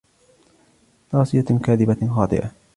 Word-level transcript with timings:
ناصية 1.13 1.41
كاذبة 1.63 2.07
خاطئة 2.15 2.51